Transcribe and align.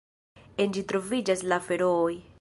En 0.63 0.73
ĝi 0.77 0.83
troviĝas 0.93 1.45
la 1.53 1.63
Ferooj. 1.69 2.13